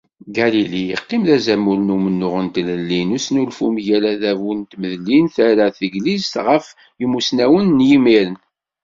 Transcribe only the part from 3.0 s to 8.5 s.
n usnulfu mgal adabu d tmedlin terra teglizt ɣef yumussnawen n yimiren.